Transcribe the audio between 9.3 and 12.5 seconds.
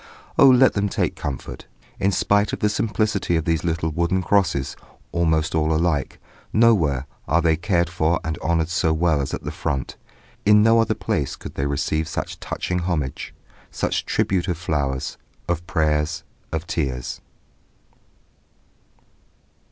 at the front; in no other place could they receive such